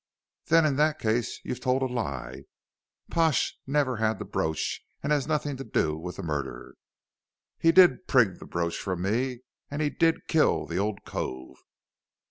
[0.45, 2.45] "Then in that case you've told a lie.
[3.11, 6.73] Pash never had the brooch, and has nothing to do with the murder."
[7.59, 11.57] "He did prig the brooch from me, and he did kill the ole cove."